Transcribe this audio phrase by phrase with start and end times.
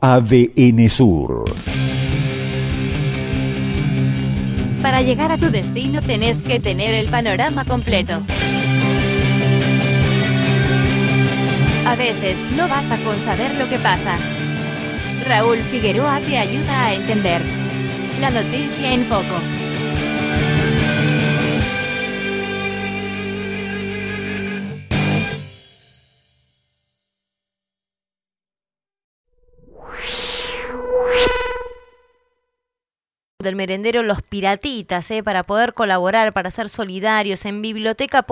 [0.00, 1.44] ADN Sur.
[4.80, 8.22] Para llegar a tu destino tenés que tener el panorama completo.
[11.84, 14.16] A veces no basta con saber lo que pasa.
[15.26, 17.42] Raúl Figueroa te ayuda a entender.
[18.20, 19.57] La noticia en foco.
[33.40, 35.22] Del merendero Los Piratitas, ¿eh?
[35.22, 38.26] para poder colaborar, para ser solidarios en Biblioteca,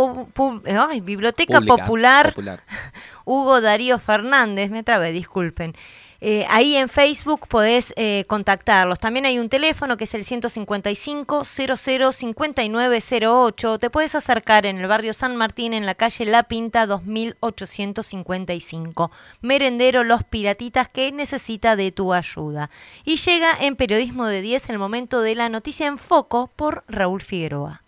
[1.00, 2.64] Biblioteca Pública, Popular popular.
[3.24, 5.76] Hugo Darío Fernández, me trabé, disculpen.
[6.20, 8.98] Eh, ahí en Facebook podés eh, contactarlos.
[8.98, 13.78] También hay un teléfono que es el 155 00 5908.
[13.78, 19.10] Te puedes acercar en el barrio San Martín, en la calle La Pinta 2855.
[19.42, 22.70] Merendero Los Piratitas que necesita de tu ayuda.
[23.04, 27.20] Y llega en Periodismo de 10 el momento de la noticia en foco por Raúl
[27.20, 27.82] Figueroa.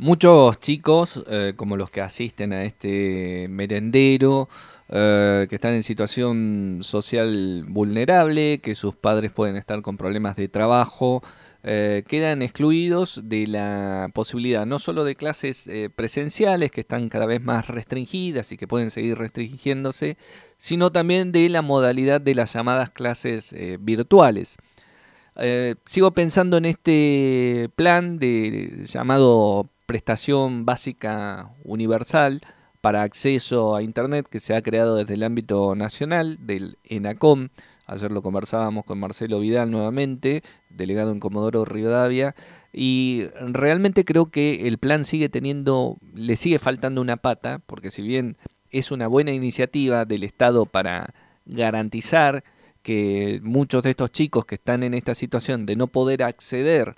[0.00, 4.48] Muchos chicos, eh, como los que asisten a este merendero,
[4.88, 10.46] eh, que están en situación social vulnerable, que sus padres pueden estar con problemas de
[10.46, 11.24] trabajo,
[11.64, 17.42] eh, quedan excluidos de la posibilidad no solo de clases presenciales, que están cada vez
[17.42, 20.16] más restringidas y que pueden seguir restringiéndose,
[20.58, 24.58] sino también de la modalidad de las llamadas clases virtuales.
[25.84, 32.42] Sigo pensando en este plan de llamado prestación básica universal
[32.82, 37.48] para acceso a internet que se ha creado desde el ámbito nacional del ENACOM.
[37.86, 42.34] Ayer lo conversábamos con Marcelo Vidal nuevamente, delegado en Comodoro Rivadavia,
[42.70, 48.02] y realmente creo que el plan sigue teniendo, le sigue faltando una pata, porque si
[48.02, 48.36] bien
[48.70, 51.14] es una buena iniciativa del Estado para
[51.46, 52.44] garantizar
[52.82, 56.94] que muchos de estos chicos que están en esta situación de no poder acceder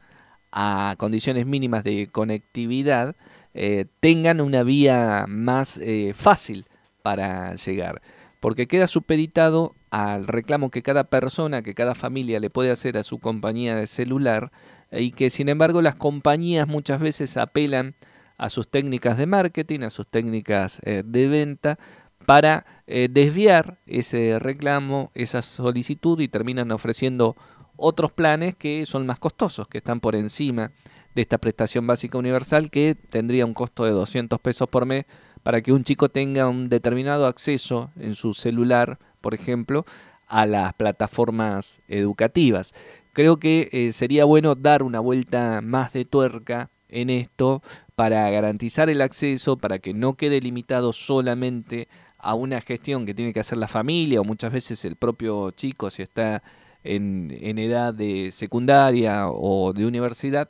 [0.52, 3.14] a condiciones mínimas de conectividad
[3.52, 6.66] eh, tengan una vía más eh, fácil
[7.02, 8.00] para llegar.
[8.40, 13.02] Porque queda supeditado al reclamo que cada persona, que cada familia le puede hacer a
[13.02, 14.52] su compañía de celular
[14.92, 17.94] y que sin embargo las compañías muchas veces apelan
[18.38, 21.78] a sus técnicas de marketing, a sus técnicas eh, de venta
[22.26, 27.34] para desviar ese reclamo, esa solicitud y terminan ofreciendo
[27.80, 30.70] otros planes que son más costosos, que están por encima
[31.14, 35.06] de esta prestación básica universal que tendría un costo de 200 pesos por mes
[35.42, 39.84] para que un chico tenga un determinado acceso en su celular, por ejemplo,
[40.28, 42.74] a las plataformas educativas.
[43.12, 47.62] Creo que eh, sería bueno dar una vuelta más de tuerca en esto
[47.96, 51.88] para garantizar el acceso, para que no quede limitado solamente
[52.18, 55.90] a una gestión que tiene que hacer la familia o muchas veces el propio chico
[55.90, 56.42] si está
[56.84, 60.48] en, edad de secundaria o de universidad,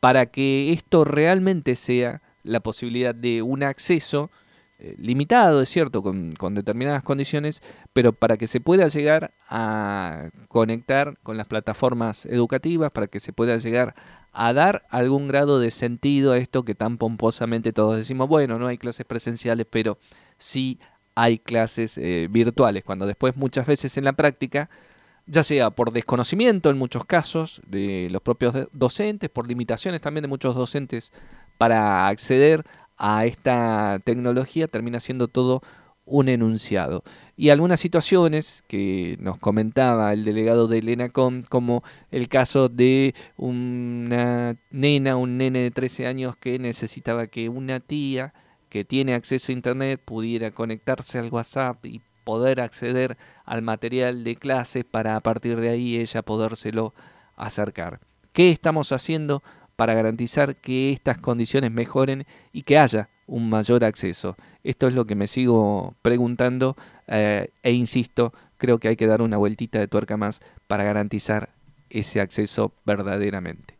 [0.00, 4.30] para que esto realmente sea la posibilidad de un acceso
[4.78, 10.30] eh, limitado, es cierto, con, con determinadas condiciones, pero para que se pueda llegar a
[10.48, 13.94] conectar con las plataformas educativas, para que se pueda llegar
[14.32, 18.68] a dar algún grado de sentido a esto que tan pomposamente todos decimos, bueno, no
[18.68, 19.98] hay clases presenciales, pero
[20.38, 20.78] sí
[21.14, 24.70] hay clases eh, virtuales, cuando después muchas veces en la práctica,
[25.26, 30.22] ya sea por desconocimiento en muchos casos de los propios de- docentes, por limitaciones también
[30.22, 31.12] de muchos docentes
[31.58, 32.64] para acceder
[32.96, 35.62] a esta tecnología, termina siendo todo
[36.04, 37.04] un enunciado.
[37.36, 44.56] Y algunas situaciones que nos comentaba el delegado del ENACOM, como el caso de una
[44.70, 48.34] nena, un nene de 13 años que necesitaba que una tía
[48.68, 54.36] que tiene acceso a internet pudiera conectarse al WhatsApp y poder acceder al material de
[54.36, 56.92] clase para a partir de ahí ella podérselo
[57.36, 57.98] acercar.
[58.32, 59.42] ¿Qué estamos haciendo
[59.74, 64.36] para garantizar que estas condiciones mejoren y que haya un mayor acceso?
[64.62, 66.76] Esto es lo que me sigo preguntando
[67.08, 71.48] eh, e insisto, creo que hay que dar una vueltita de tuerca más para garantizar
[71.90, 73.79] ese acceso verdaderamente.